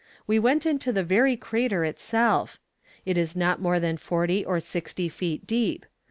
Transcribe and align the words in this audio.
We 0.25 0.39
went 0.39 0.65
into 0.65 0.91
the 0.91 1.03
very 1.03 1.37
crater 1.37 1.85
itself. 1.85 2.59
It 3.05 3.19
is 3.19 3.35
not 3.35 3.61
more 3.61 3.79
than 3.79 3.97
forty 3.97 4.43
or 4.43 4.59
sixty 4.59 5.09
feet 5.09 5.45
deep. 5.45 5.85